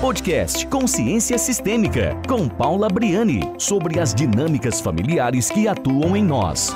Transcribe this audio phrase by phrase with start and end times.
[0.00, 6.70] Podcast Consciência Sistêmica, com Paula Briani, sobre as dinâmicas familiares que atuam em nós.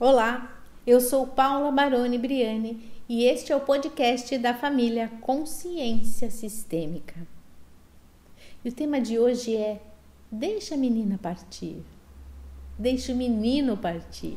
[0.00, 7.14] Olá, eu sou Paula Baroni Briani e este é o podcast da família Consciência Sistêmica.
[8.64, 9.80] E o tema de hoje é
[10.32, 11.80] Deixa a menina partir.
[12.76, 14.36] Deixa o menino partir.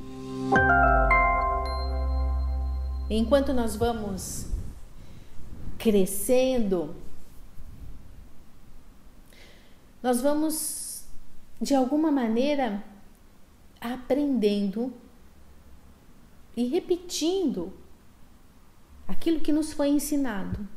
[3.10, 4.51] Enquanto nós vamos
[5.82, 6.96] crescendo,
[10.04, 11.08] nós vamos,
[11.60, 12.84] de alguma maneira,
[13.80, 14.94] aprendendo
[16.56, 17.74] e repetindo
[19.08, 20.68] aquilo que nos foi ensinado.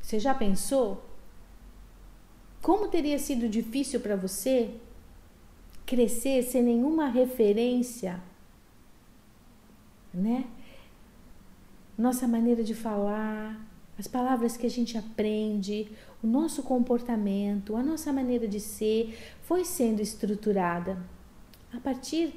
[0.00, 1.04] Você já pensou?
[2.60, 4.74] Como teria sido difícil para você
[5.86, 8.20] crescer sem nenhuma referência,
[10.12, 10.50] né?
[11.98, 13.60] Nossa maneira de falar,
[13.98, 15.90] as palavras que a gente aprende,
[16.22, 20.96] o nosso comportamento, a nossa maneira de ser foi sendo estruturada
[21.74, 22.32] a partir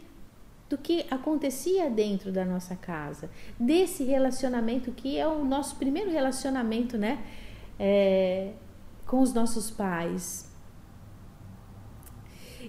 [0.68, 6.98] do que acontecia dentro da nossa casa, desse relacionamento que é o nosso primeiro relacionamento,
[6.98, 7.24] né,
[7.78, 8.54] é,
[9.06, 10.50] com os nossos pais.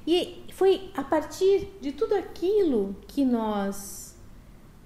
[0.07, 4.17] E foi a partir de tudo aquilo que nós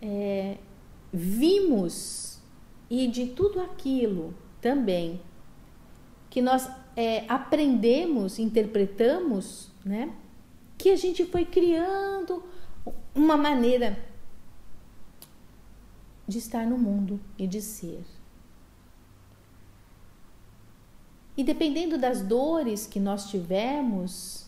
[0.00, 0.58] é,
[1.12, 2.38] vimos
[2.90, 5.20] e de tudo aquilo também
[6.30, 10.12] que nós é, aprendemos, interpretamos, né?
[10.76, 12.42] Que a gente foi criando
[13.14, 13.98] uma maneira
[16.28, 18.04] de estar no mundo e de ser.
[21.36, 24.46] E dependendo das dores que nós tivemos,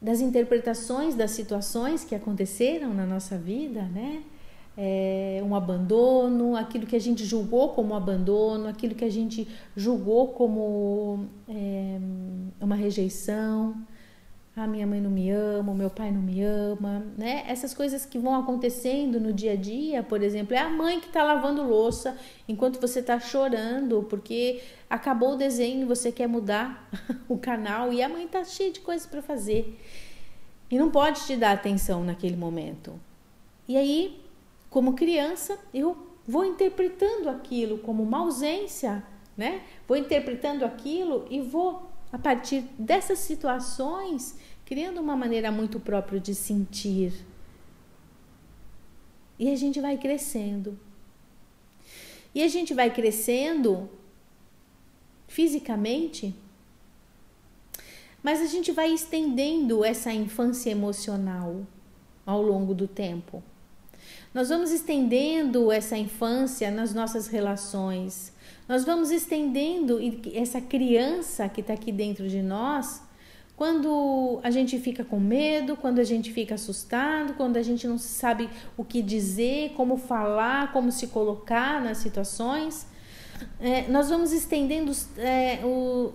[0.00, 4.24] das interpretações das situações que aconteceram na nossa vida, né?
[4.76, 10.28] É, um abandono, aquilo que a gente julgou como abandono, aquilo que a gente julgou
[10.28, 11.98] como é,
[12.60, 13.76] uma rejeição.
[14.54, 17.42] A ah, minha mãe não me ama, meu pai não me ama, né?
[17.48, 21.06] Essas coisas que vão acontecendo no dia a dia, por exemplo, é a mãe que
[21.06, 24.60] está lavando louça enquanto você está chorando porque
[24.90, 26.86] acabou o desenho e você quer mudar
[27.30, 29.80] o canal e a mãe está cheia de coisas para fazer
[30.70, 33.00] e não pode te dar atenção naquele momento.
[33.66, 34.21] E aí
[34.72, 35.94] como criança, eu
[36.26, 39.04] vou interpretando aquilo como uma ausência,
[39.36, 39.62] né?
[39.86, 44.34] Vou interpretando aquilo e vou, a partir dessas situações,
[44.64, 47.12] criando uma maneira muito própria de sentir.
[49.38, 50.78] E a gente vai crescendo.
[52.34, 53.90] E a gente vai crescendo
[55.28, 56.34] fisicamente,
[58.22, 61.66] mas a gente vai estendendo essa infância emocional
[62.24, 63.42] ao longo do tempo.
[64.34, 68.32] Nós vamos estendendo essa infância nas nossas relações.
[68.68, 69.98] Nós vamos estendendo
[70.34, 73.02] essa criança que está aqui dentro de nós
[73.62, 77.98] quando a gente fica com medo, quando a gente fica assustado, quando a gente não
[77.98, 82.86] sabe o que dizer, como falar, como se colocar nas situações.
[83.60, 86.12] É, nós vamos estendendo é, o,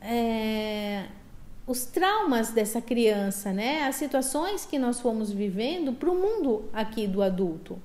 [0.00, 1.06] é,
[1.66, 3.84] os traumas dessa criança, né?
[3.84, 7.80] As situações que nós fomos vivendo para o mundo aqui do adulto.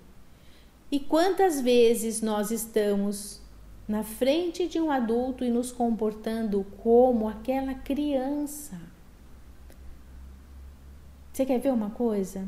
[0.91, 3.41] E quantas vezes nós estamos
[3.87, 8.79] na frente de um adulto e nos comportando como aquela criança?
[11.31, 12.47] Você quer ver uma coisa?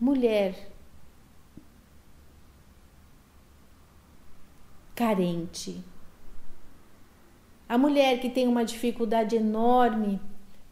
[0.00, 0.70] Mulher
[4.94, 5.84] carente
[7.68, 10.20] a mulher que tem uma dificuldade enorme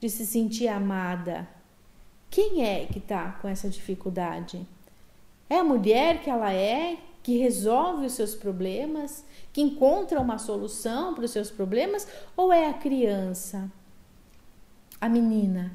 [0.01, 1.49] de se sentir amada.
[2.31, 4.67] Quem é que está com essa dificuldade?
[5.49, 11.15] É a mulher que ela é, que resolve os seus problemas, que encontra uma solução
[11.15, 13.71] para os seus problemas, ou é a criança,
[15.01, 15.73] a menina,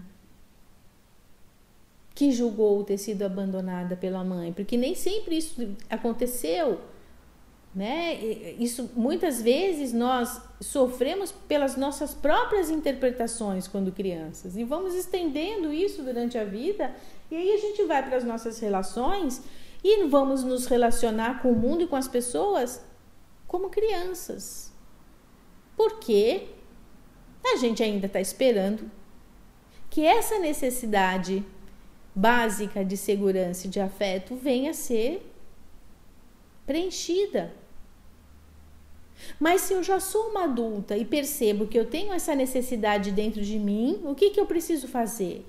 [2.13, 4.51] que julgou ter sido abandonada pela mãe?
[4.51, 6.79] Porque nem sempre isso aconteceu
[7.73, 8.15] né?
[8.59, 16.03] Isso muitas vezes nós sofremos pelas nossas próprias interpretações quando crianças e vamos estendendo isso
[16.03, 16.93] durante a vida
[17.29, 19.41] e aí a gente vai para as nossas relações
[19.83, 22.83] e vamos nos relacionar com o mundo e com as pessoas
[23.47, 24.71] como crianças.
[25.75, 26.49] Porque
[27.43, 28.91] a gente ainda está esperando
[29.89, 31.43] que essa necessidade
[32.13, 35.25] básica de segurança e de afeto venha a ser
[36.65, 37.53] preenchida.
[39.39, 43.41] Mas se eu já sou uma adulta e percebo que eu tenho essa necessidade dentro
[43.41, 45.45] de mim, o que, que eu preciso fazer?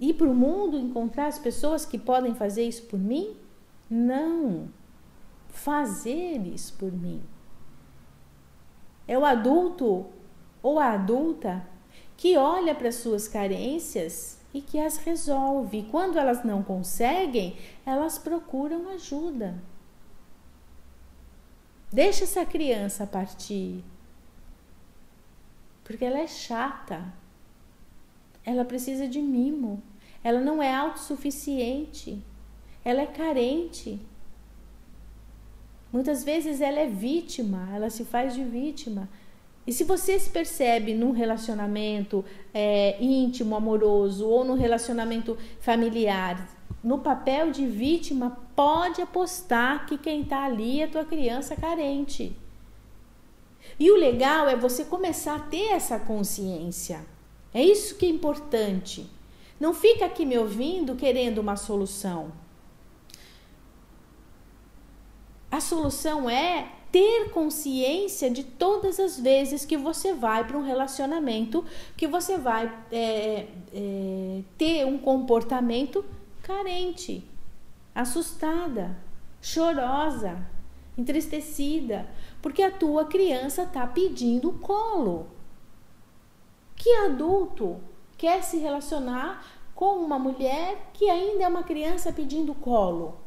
[0.00, 3.36] Ir para o mundo encontrar as pessoas que podem fazer isso por mim?
[3.88, 4.68] não
[5.48, 7.22] fazer isso por mim.
[9.06, 10.06] É o adulto
[10.62, 11.66] ou a adulta
[12.16, 15.86] que olha para suas carências e que as resolve.
[15.90, 17.56] Quando elas não conseguem,
[17.86, 19.62] elas procuram ajuda.
[21.92, 23.82] Deixa essa criança partir.
[25.84, 27.12] Porque ela é chata.
[28.44, 29.82] Ela precisa de mimo.
[30.22, 32.22] Ela não é autossuficiente.
[32.84, 34.00] Ela é carente.
[35.92, 39.08] Muitas vezes ela é vítima, ela se faz de vítima.
[39.66, 46.98] E se você se percebe num relacionamento é, íntimo, amoroso ou num relacionamento familiar, no
[46.98, 52.36] papel de vítima, pode apostar que quem está ali é tua criança carente.
[53.78, 57.04] E o legal é você começar a ter essa consciência.
[57.52, 59.08] É isso que é importante.
[59.58, 62.32] Não fica aqui me ouvindo querendo uma solução.
[65.50, 71.64] A solução é ter consciência de todas as vezes que você vai para um relacionamento,
[71.96, 76.04] que você vai é, é, ter um comportamento
[76.48, 77.22] carente,
[77.94, 78.96] assustada,
[79.38, 80.46] chorosa,
[80.96, 82.08] entristecida,
[82.40, 85.28] porque a tua criança está pedindo colo.
[86.74, 87.78] Que adulto
[88.16, 93.20] quer se relacionar com uma mulher que ainda é uma criança pedindo colo?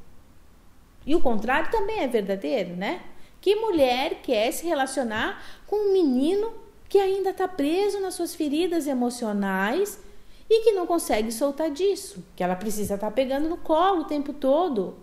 [1.05, 3.03] E o contrário também é verdadeiro, né?
[3.39, 6.51] Que mulher quer se relacionar com um menino
[6.89, 10.01] que ainda está preso nas suas feridas emocionais
[10.53, 14.05] e que não consegue soltar disso, que ela precisa estar tá pegando no colo o
[14.05, 14.95] tempo todo?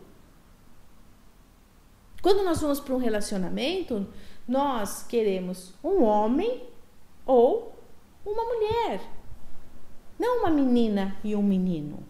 [2.23, 4.07] Quando nós vamos para um relacionamento,
[4.47, 6.65] nós queremos um homem
[7.25, 7.75] ou
[8.27, 9.01] uma mulher,
[10.19, 12.09] não uma menina e um menino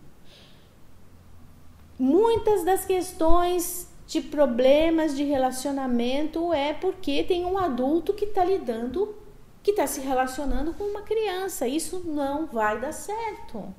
[1.99, 9.15] muitas das questões de problemas de relacionamento é porque tem um adulto que está lidando,
[9.69, 11.69] que está se relacionando com uma criança.
[11.69, 13.75] Isso não vai dar certo.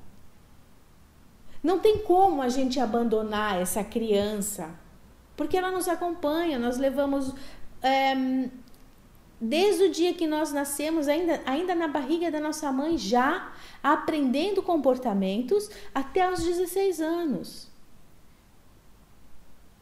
[1.64, 4.70] Não tem como a gente abandonar essa criança,
[5.36, 6.60] porque ela nos acompanha.
[6.60, 7.34] Nós levamos
[7.82, 8.14] é,
[9.42, 13.52] desde o dia que nós nascemos, ainda, ainda na barriga da nossa mãe, já
[13.82, 17.68] aprendendo comportamentos até os 16 anos.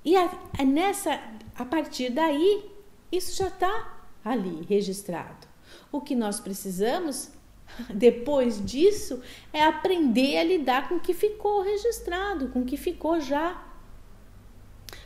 [0.06, 1.20] E a, a nessa,
[1.54, 2.64] a partir daí,
[3.12, 5.47] isso já está ali registrado.
[5.92, 7.32] O que nós precisamos
[7.94, 9.22] depois disso
[9.52, 13.64] é aprender a lidar com o que ficou registrado, com o que ficou já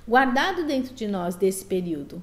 [0.08, 2.22] guardado dentro de nós desse período.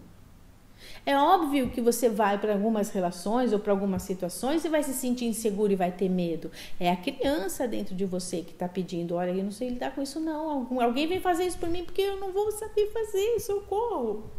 [1.05, 4.93] É óbvio que você vai para algumas relações ou para algumas situações e vai se
[4.93, 6.51] sentir inseguro e vai ter medo.
[6.79, 10.03] É a criança dentro de você que está pedindo: olha, eu não sei lidar com
[10.03, 10.69] isso, não.
[10.81, 14.31] Alguém vem fazer isso por mim porque eu não vou saber fazer, socorro.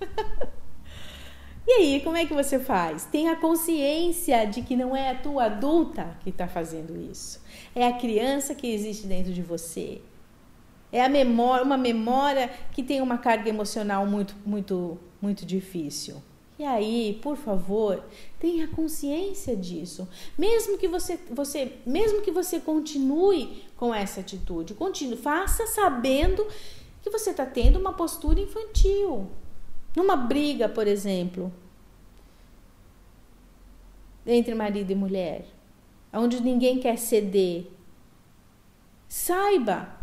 [1.78, 3.04] e aí, como é que você faz?
[3.04, 7.40] Tenha consciência de que não é a tua adulta que está fazendo isso.
[7.74, 10.00] É a criança que existe dentro de você.
[10.90, 16.20] É a memória, uma memória que tem uma carga emocional muito, muito muito difícil.
[16.58, 18.04] E aí, por favor,
[18.38, 20.06] tenha consciência disso.
[20.36, 26.46] Mesmo que você, você, mesmo que você continue com essa atitude, continue, faça sabendo
[27.00, 29.30] que você está tendo uma postura infantil.
[29.96, 31.52] Numa briga, por exemplo,
[34.26, 35.44] entre marido e mulher,
[36.12, 37.66] onde ninguém quer ceder,
[39.08, 39.94] saiba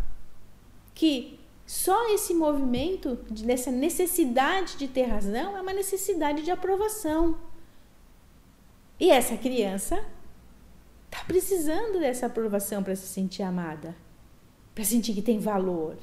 [0.93, 7.37] que só esse movimento, dessa necessidade de ter razão, é uma necessidade de aprovação.
[8.99, 10.03] E essa criança
[11.05, 13.95] está precisando dessa aprovação para se sentir amada,
[14.73, 15.97] para sentir que tem valor.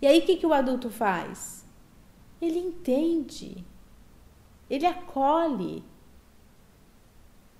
[0.00, 1.64] E aí o que, que o adulto faz?
[2.40, 3.64] Ele entende,
[4.70, 5.82] ele acolhe,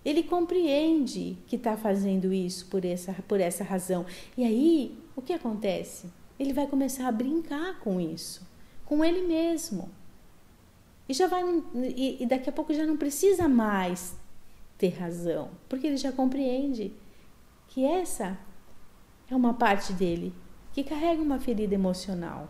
[0.08, 4.06] ele compreende que está fazendo isso por essa, por essa razão.
[4.36, 6.08] E aí o que acontece?
[6.38, 8.46] ele vai começar a brincar com isso,
[8.84, 9.90] com ele mesmo.
[11.08, 11.42] E já vai
[11.74, 14.16] e, e daqui a pouco já não precisa mais
[14.76, 16.92] ter razão, porque ele já compreende
[17.66, 18.38] que essa
[19.28, 20.32] é uma parte dele
[20.72, 22.48] que carrega uma ferida emocional.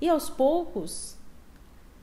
[0.00, 1.16] E aos poucos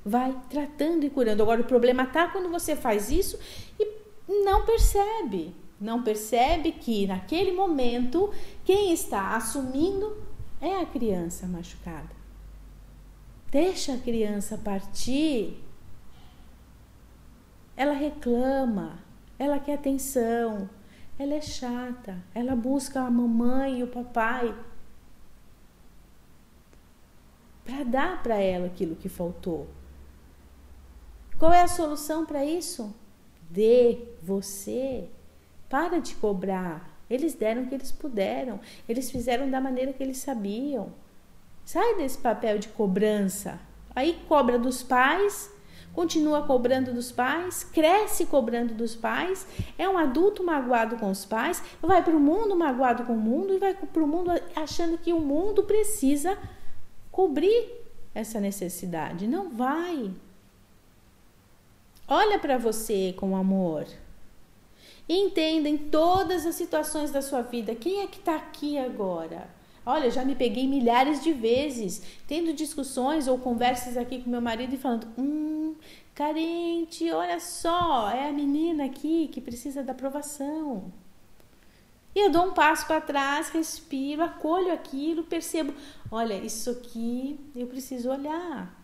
[0.05, 1.41] vai tratando e curando.
[1.41, 3.39] Agora o problema tá quando você faz isso
[3.79, 3.99] e
[4.29, 8.31] não percebe, não percebe que naquele momento
[8.63, 10.24] quem está assumindo
[10.62, 12.15] é a criança machucada.
[13.50, 15.59] Deixa a criança partir.
[17.75, 19.00] Ela reclama,
[19.39, 20.69] ela quer atenção,
[21.17, 24.53] ela é chata, ela busca a mamãe e o papai.
[27.69, 29.67] para dar para ela aquilo que faltou.
[31.38, 32.93] Qual é a solução para isso?
[33.50, 35.06] Dê você.
[35.70, 36.89] Para de cobrar.
[37.10, 38.60] Eles deram o que eles puderam.
[38.88, 40.91] Eles fizeram da maneira que eles sabiam.
[41.65, 43.60] Sai desse papel de cobrança.
[43.96, 45.51] Aí cobra dos pais,
[45.94, 49.46] continua cobrando dos pais, cresce cobrando dos pais,
[49.77, 53.53] é um adulto magoado com os pais, vai para o mundo magoado com o mundo
[53.53, 56.38] e vai para o mundo achando que o mundo precisa
[57.12, 57.68] cobrir
[58.13, 59.27] essa necessidade.
[59.27, 60.12] Não vai.
[62.12, 63.86] Olha para você com amor.
[65.08, 69.48] E entenda em todas as situações da sua vida quem é que está aqui agora.
[69.86, 74.74] Olha, já me peguei milhares de vezes tendo discussões ou conversas aqui com meu marido
[74.74, 75.75] e falando: hum,
[76.16, 80.92] carente, olha só, é a menina aqui que precisa da aprovação.
[82.16, 85.75] E eu dou um passo para trás, respiro, acolho aquilo, percebo:
[86.12, 88.78] olha, isso aqui eu preciso olhar.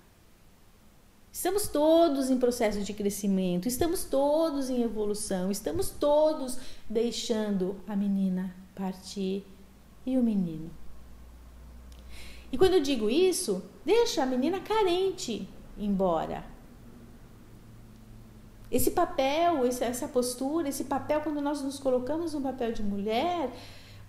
[1.36, 6.58] Estamos todos em processo de crescimento, estamos todos em evolução, estamos todos
[6.90, 9.46] deixando a menina partir
[10.06, 10.72] e o menino.
[12.54, 15.46] E quando eu digo isso, deixa a menina carente
[15.78, 16.46] embora.
[18.72, 23.52] Esse papel, essa postura, esse papel, quando nós nos colocamos no papel de mulher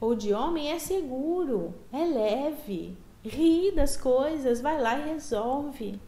[0.00, 6.00] ou de homem, é seguro, é leve, ri das coisas, vai lá e resolve.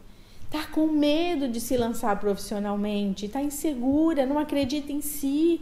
[0.49, 5.61] Tá com medo de se lançar profissionalmente, tá insegura, não acredita em si.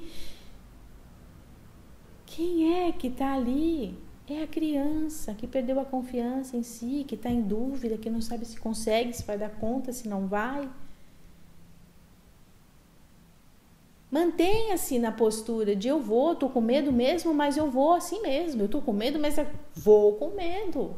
[2.25, 3.97] Quem é que tá ali?
[4.29, 8.21] É a criança que perdeu a confiança em si, que está em dúvida, que não
[8.21, 10.69] sabe se consegue, se vai dar conta, se não vai.
[14.09, 18.61] Mantenha-se na postura de eu vou, tô com medo mesmo, mas eu vou assim mesmo.
[18.61, 19.35] Eu tô com medo, mas
[19.75, 20.95] vou com medo.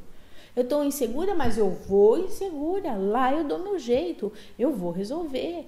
[0.55, 2.93] Eu estou insegura, mas eu vou insegura.
[2.93, 5.67] Lá eu dou meu jeito, eu vou resolver.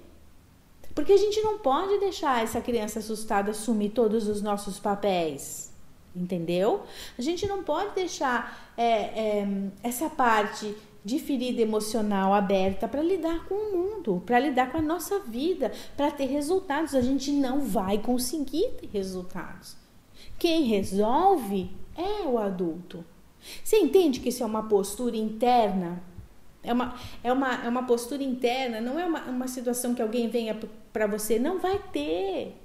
[0.93, 5.71] Porque a gente não pode deixar essa criança assustada assumir todos os nossos papéis.
[6.15, 6.81] Entendeu?
[7.17, 9.47] A gente não pode deixar é, é,
[9.81, 14.81] essa parte de ferida emocional aberta para lidar com o mundo, para lidar com a
[14.81, 16.93] nossa vida, para ter resultados.
[16.93, 19.75] A gente não vai conseguir ter resultados.
[20.37, 23.03] Quem resolve é o adulto.
[23.63, 26.01] Você entende que isso é uma postura interna?
[26.63, 30.29] É uma, é uma, é uma postura interna, não é uma, uma situação que alguém
[30.29, 30.57] venha
[30.93, 31.39] para você.
[31.39, 32.55] Não vai ter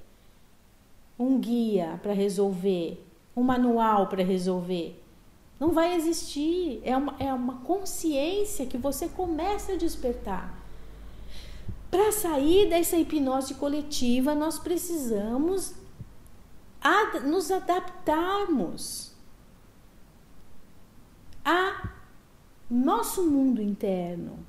[1.18, 3.02] um guia para resolver,
[3.35, 5.02] um manual para resolver.
[5.59, 6.80] Não vai existir.
[6.85, 10.54] É uma, é uma consciência que você começa a despertar.
[11.90, 15.75] Para sair dessa hipnose coletiva, nós precisamos
[16.83, 19.15] ad, nos adaptarmos
[21.46, 21.90] a
[22.68, 24.44] nosso mundo interno,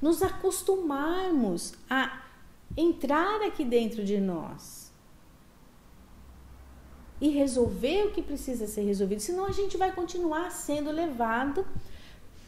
[0.00, 2.22] nos acostumarmos a
[2.76, 4.92] entrar aqui dentro de nós
[7.18, 11.66] e resolver o que precisa ser resolvido, senão a gente vai continuar sendo levado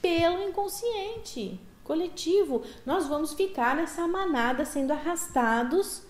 [0.02, 2.62] pelo inconsciente coletivo.
[2.84, 6.02] Nós vamos ficar nessa manada sendo arrastados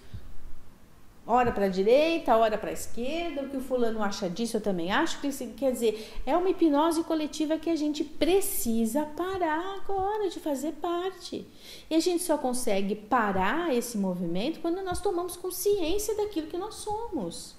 [1.27, 4.61] hora para a direita, hora para a esquerda, o que o fulano acha disso eu
[4.61, 5.21] também acho.
[5.21, 10.73] Que, quer dizer, é uma hipnose coletiva que a gente precisa parar agora de fazer
[10.73, 11.47] parte.
[11.89, 16.75] E a gente só consegue parar esse movimento quando nós tomamos consciência daquilo que nós
[16.75, 17.55] somos.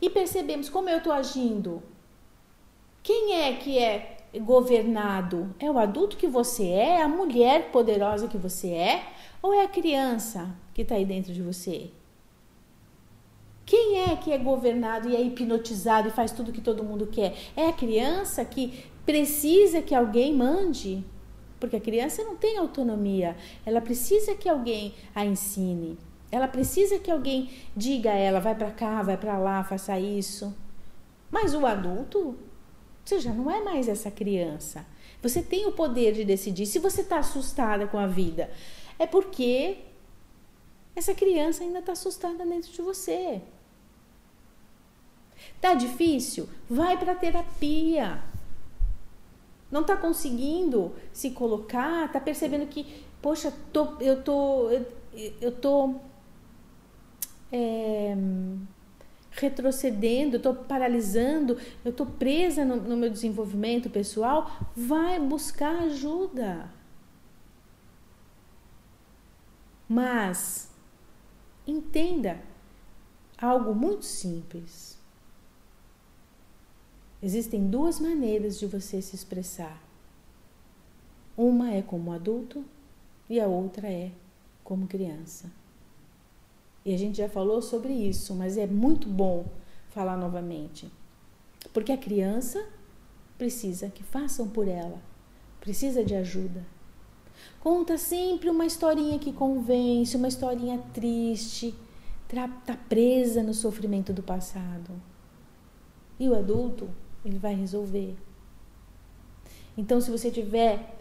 [0.00, 1.82] E percebemos como eu estou agindo.
[3.02, 5.54] Quem é que é governado?
[5.58, 6.88] É o adulto que você é?
[6.96, 9.06] É a mulher poderosa que você é?
[9.42, 11.90] Ou é a criança que está aí dentro de você?
[13.66, 17.34] Quem é que é governado e é hipnotizado e faz tudo que todo mundo quer?
[17.56, 21.04] É a criança que precisa que alguém mande?
[21.58, 25.98] Porque a criança não tem autonomia, ela precisa que alguém a ensine.
[26.30, 30.54] Ela precisa que alguém diga a ela: vai para cá, vai para lá, faça isso.
[31.30, 32.36] Mas o adulto,
[33.04, 34.84] você já não é mais essa criança.
[35.22, 36.66] Você tem o poder de decidir.
[36.66, 38.50] Se você está assustada com a vida,
[38.98, 39.78] é porque
[40.94, 43.40] essa criança ainda está assustada dentro de você.
[45.64, 46.46] Tá difícil?
[46.68, 48.22] Vai para terapia.
[49.70, 54.86] Não tá conseguindo se colocar, tá percebendo que, poxa, tô, eu tô, eu,
[55.40, 55.94] eu tô
[57.50, 58.14] é,
[59.30, 64.50] retrocedendo, eu tô paralisando, eu tô presa no, no meu desenvolvimento pessoal.
[64.76, 66.68] Vai buscar ajuda.
[69.88, 70.70] Mas
[71.66, 72.38] entenda
[73.38, 75.02] algo muito simples.
[77.24, 79.82] Existem duas maneiras de você se expressar.
[81.34, 82.62] Uma é como adulto
[83.30, 84.12] e a outra é
[84.62, 85.50] como criança.
[86.84, 89.46] E a gente já falou sobre isso, mas é muito bom
[89.88, 90.92] falar novamente.
[91.72, 92.62] Porque a criança
[93.38, 95.00] precisa que façam por ela,
[95.62, 96.62] precisa de ajuda.
[97.58, 101.74] Conta sempre uma historinha que convence, uma historinha triste,
[102.28, 104.90] está presa no sofrimento do passado.
[106.20, 106.86] E o adulto,
[107.24, 108.14] ele vai resolver.
[109.76, 110.96] Então, se você tiver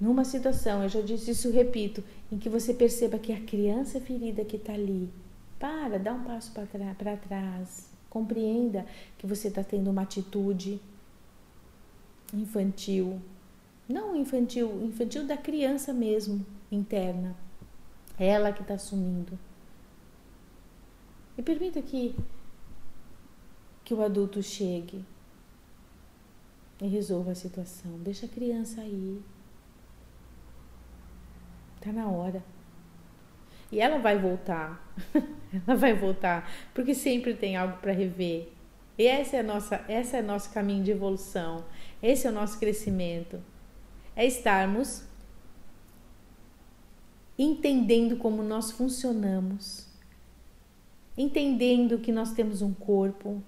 [0.00, 4.44] numa situação, eu já disse isso, repito, em que você perceba que a criança ferida
[4.44, 5.10] que está ali,
[5.58, 8.86] para, dá um passo para trás, compreenda
[9.18, 10.80] que você está tendo uma atitude
[12.32, 13.20] infantil,
[13.88, 17.36] não infantil, infantil da criança mesmo, interna,
[18.18, 19.38] ela que está assumindo.
[21.36, 22.14] E permita que,
[23.90, 25.04] que o adulto chegue
[26.80, 27.98] e resolva a situação.
[27.98, 29.20] Deixa a criança aí.
[31.80, 32.40] Tá na hora.
[33.72, 34.94] E ela vai voltar.
[35.66, 38.52] ela vai voltar, porque sempre tem algo para rever.
[38.96, 41.64] E essa é a nossa, essa é nosso caminho de evolução.
[42.00, 43.42] Esse é o nosso crescimento.
[44.14, 45.04] É estarmos
[47.36, 49.88] entendendo como nós funcionamos,
[51.18, 53.42] entendendo que nós temos um corpo,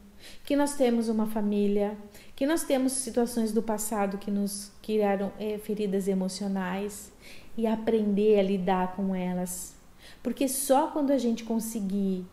[0.45, 1.97] que nós temos uma família,
[2.35, 7.12] que nós temos situações do passado que nos criaram é, feridas emocionais
[7.57, 9.75] e aprender a lidar com elas.
[10.23, 12.25] Porque só quando a gente conseguir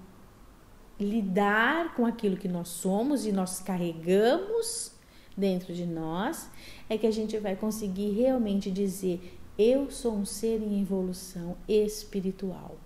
[1.00, 4.92] lidar com aquilo que nós somos e nós carregamos
[5.36, 6.50] dentro de nós,
[6.90, 12.78] é que a gente vai conseguir realmente dizer: eu sou um ser em evolução espiritual.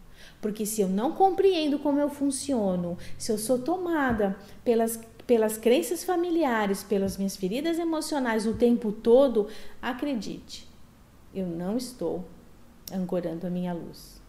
[0.42, 6.04] Porque se eu não compreendo como eu funciono, se eu sou tomada pelas pelas crenças
[6.04, 9.48] familiares, pelas minhas feridas emocionais o tempo todo,
[9.82, 10.70] acredite,
[11.34, 12.26] eu não estou
[12.92, 14.22] ancorando a minha luz.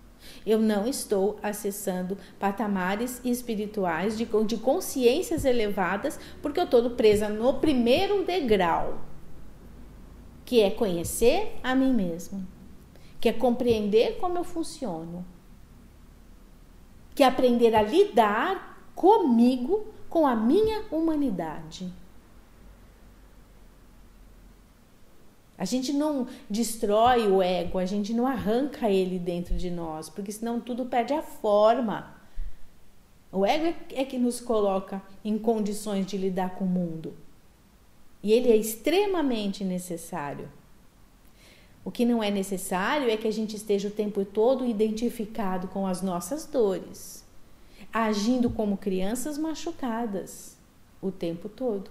[0.46, 7.54] Eu não estou acessando patamares espirituais de, de consciências elevadas, porque eu estou presa no
[7.54, 9.00] primeiro degrau,
[10.44, 12.46] que é conhecer a mim mesmo,
[13.20, 15.26] que é compreender como eu funciono,
[17.14, 21.92] que aprender a lidar comigo, com a minha humanidade.
[25.56, 30.32] A gente não destrói o ego, a gente não arranca ele dentro de nós, porque
[30.32, 32.14] senão tudo perde a forma.
[33.30, 37.14] O ego é que nos coloca em condições de lidar com o mundo.
[38.22, 40.48] E ele é extremamente necessário.
[41.84, 45.86] O que não é necessário é que a gente esteja o tempo todo identificado com
[45.86, 47.24] as nossas dores,
[47.92, 50.56] agindo como crianças machucadas
[51.02, 51.90] o tempo todo.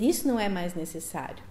[0.00, 1.42] Isso não é mais necessário.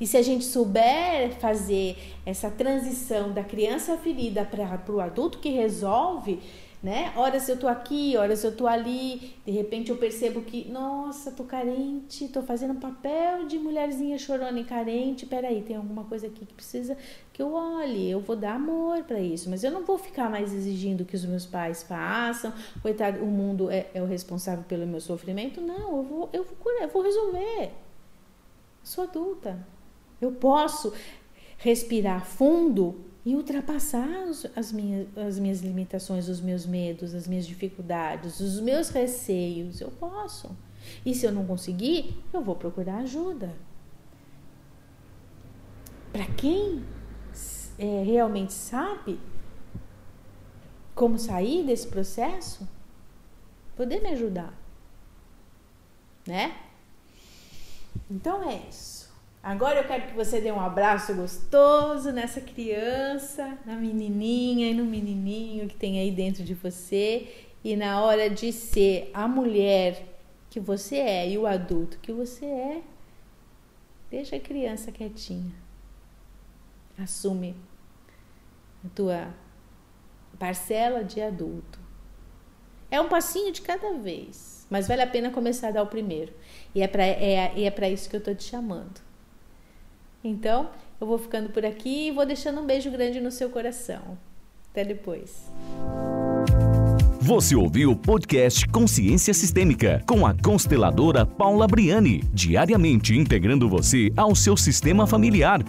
[0.00, 5.50] E se a gente souber fazer essa transição da criança ferida para o adulto que
[5.50, 6.40] resolve,
[6.82, 7.12] né?
[7.14, 11.44] Horas eu tô aqui, horas eu tô ali, de repente eu percebo que, nossa, tô
[11.44, 15.26] carente, tô fazendo papel de mulherzinha chorona e carente.
[15.26, 16.96] Peraí, tem alguma coisa aqui que precisa
[17.34, 20.54] que eu olhe, eu vou dar amor para isso, mas eu não vou ficar mais
[20.54, 22.52] exigindo que os meus pais façam.
[22.80, 25.60] Coitado, o mundo é, é o responsável pelo meu sofrimento.
[25.60, 27.72] Não, eu vou, eu vou curar, eu vou resolver.
[28.82, 29.66] Sou adulta.
[30.18, 30.94] Eu posso
[31.58, 34.08] respirar fundo e ultrapassar
[34.56, 39.80] as minhas, as minhas limitações, os meus medos, as minhas dificuldades, os meus receios.
[39.80, 40.56] Eu posso.
[41.04, 43.54] E se eu não conseguir, eu vou procurar ajuda.
[46.12, 46.82] Para quem
[47.78, 49.20] é, realmente sabe
[50.94, 52.68] como sair desse processo,
[53.76, 54.52] poder me ajudar,
[56.26, 56.56] né?
[58.10, 58.99] Então é isso.
[59.42, 64.84] Agora eu quero que você dê um abraço gostoso nessa criança, na menininha e no
[64.84, 67.46] menininho que tem aí dentro de você.
[67.64, 70.06] E na hora de ser a mulher
[70.50, 72.82] que você é e o adulto que você é,
[74.10, 75.54] deixa a criança quietinha.
[76.98, 77.56] Assume
[78.84, 79.34] a tua
[80.38, 81.78] parcela de adulto.
[82.90, 86.32] É um passinho de cada vez, mas vale a pena começar a dar o primeiro.
[86.74, 89.09] E é para é, é isso que eu tô te chamando.
[90.22, 90.68] Então,
[91.00, 94.18] eu vou ficando por aqui e vou deixando um beijo grande no seu coração.
[94.70, 95.50] Até depois.
[97.20, 104.34] Você ouviu o podcast Consciência Sistêmica com a consteladora Paula Briani, diariamente integrando você ao
[104.34, 105.60] seu sistema familiar.